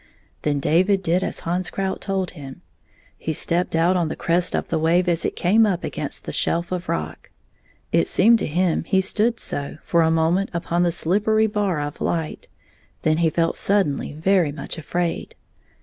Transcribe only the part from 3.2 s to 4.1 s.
stepped out on